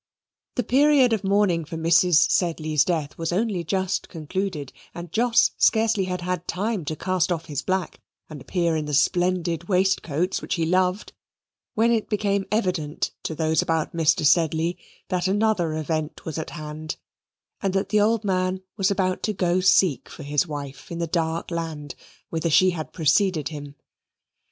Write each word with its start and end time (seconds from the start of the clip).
The 0.55 0.63
period 0.63 1.13
of 1.13 1.23
mourning 1.23 1.63
for 1.63 1.77
Mrs. 1.77 2.15
Sedley's 2.31 2.83
death 2.83 3.15
was 3.19 3.31
only 3.31 3.63
just 3.63 4.09
concluded, 4.09 4.73
and 4.95 5.11
Jos 5.11 5.51
scarcely 5.59 6.05
had 6.05 6.21
had 6.21 6.47
time 6.47 6.85
to 6.85 6.95
cast 6.95 7.31
off 7.31 7.45
his 7.45 7.61
black 7.61 7.99
and 8.27 8.41
appear 8.41 8.75
in 8.75 8.85
the 8.85 8.95
splendid 8.95 9.69
waistcoats 9.69 10.41
which 10.41 10.55
he 10.55 10.65
loved, 10.65 11.13
when 11.75 11.91
it 11.91 12.09
became 12.09 12.47
evident 12.51 13.11
to 13.21 13.35
those 13.35 13.61
about 13.61 13.93
Mr. 13.93 14.25
Sedley 14.25 14.75
that 15.09 15.27
another 15.27 15.75
event 15.75 16.25
was 16.25 16.39
at 16.39 16.49
hand, 16.49 16.95
and 17.61 17.71
that 17.75 17.89
the 17.89 18.01
old 18.01 18.23
man 18.23 18.63
was 18.77 18.89
about 18.89 19.21
to 19.21 19.33
go 19.33 19.59
seek 19.59 20.09
for 20.09 20.23
his 20.23 20.47
wife 20.47 20.89
in 20.91 20.97
the 20.97 21.05
dark 21.05 21.51
land 21.51 21.93
whither 22.31 22.49
she 22.49 22.71
had 22.71 22.91
preceded 22.91 23.49
him. 23.49 23.75